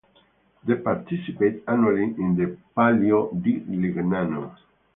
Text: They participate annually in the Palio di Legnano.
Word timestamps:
They 0.65 0.73
participate 0.77 1.61
annually 1.67 2.15
in 2.17 2.35
the 2.35 2.57
Palio 2.75 3.31
di 3.33 3.59
Legnano. 3.67 4.57